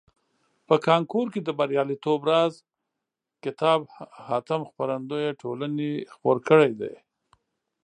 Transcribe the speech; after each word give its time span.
په 0.67 0.75
کانکور 0.87 1.25
کې 1.33 1.41
د 1.43 1.49
بریالیتوب 1.59 2.19
راز 2.31 2.53
کتاب 3.43 3.79
حاتم 4.27 4.61
خپرندویه 4.69 5.31
ټولني 5.41 5.91
خپور 6.13 6.37
کړیده. 6.47 6.91